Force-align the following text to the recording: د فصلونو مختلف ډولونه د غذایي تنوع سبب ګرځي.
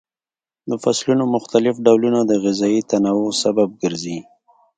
د 0.69 0.71
فصلونو 0.83 1.23
مختلف 1.35 1.75
ډولونه 1.85 2.19
د 2.25 2.31
غذایي 2.43 2.81
تنوع 2.91 3.29
سبب 3.43 3.69
ګرځي. 3.81 4.17